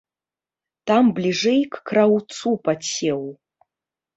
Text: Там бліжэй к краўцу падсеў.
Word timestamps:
Там 0.91 1.11
бліжэй 1.19 1.61
к 1.75 1.83
краўцу 1.91 2.49
падсеў. 2.69 3.21